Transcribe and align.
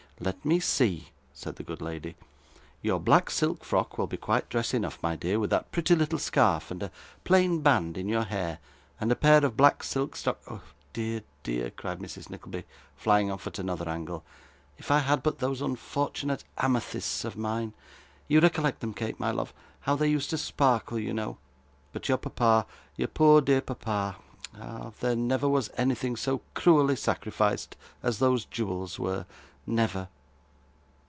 'Let 0.23 0.45
me 0.45 0.59
see,' 0.59 1.09
said 1.33 1.55
the 1.55 1.63
good 1.63 1.81
lady. 1.81 2.15
'Your 2.83 2.99
black 2.99 3.31
silk 3.31 3.65
frock 3.65 3.97
will 3.97 4.05
be 4.05 4.17
quite 4.17 4.49
dress 4.49 4.71
enough, 4.71 4.99
my 5.01 5.15
dear, 5.15 5.39
with 5.39 5.49
that 5.49 5.71
pretty 5.71 5.95
little 5.95 6.19
scarf, 6.19 6.69
and 6.69 6.83
a 6.83 6.91
plain 7.23 7.61
band 7.61 7.97
in 7.97 8.07
your 8.07 8.25
hair, 8.25 8.59
and 8.99 9.11
a 9.11 9.15
pair 9.15 9.43
of 9.43 9.57
black 9.57 9.83
silk 9.83 10.15
stock 10.15 10.37
Dear, 10.93 11.23
dear,' 11.41 11.71
cried 11.71 11.97
Mrs 11.97 12.29
Nickleby, 12.29 12.65
flying 12.95 13.31
off 13.31 13.47
at 13.47 13.57
another 13.57 13.89
angle, 13.89 14.23
'if 14.77 14.91
I 14.91 14.99
had 14.99 15.23
but 15.23 15.39
those 15.39 15.59
unfortunate 15.59 16.43
amethysts 16.59 17.25
of 17.25 17.35
mine 17.35 17.73
you 18.27 18.41
recollect 18.41 18.81
them, 18.81 18.93
Kate, 18.93 19.19
my 19.19 19.31
love 19.31 19.55
how 19.79 19.95
they 19.95 20.07
used 20.07 20.29
to 20.29 20.37
sparkle, 20.37 20.99
you 20.99 21.15
know 21.15 21.39
but 21.93 22.07
your 22.07 22.19
papa, 22.19 22.67
your 22.95 23.07
poor 23.07 23.41
dear 23.41 23.61
papa 23.61 24.17
ah! 24.55 24.91
there 24.99 25.15
never 25.15 25.49
was 25.49 25.71
anything 25.77 26.15
so 26.15 26.41
cruelly 26.53 26.95
sacrificed 26.95 27.75
as 28.03 28.19
those 28.19 28.45
jewels 28.45 28.99
were, 28.99 29.25
never! 29.67 30.09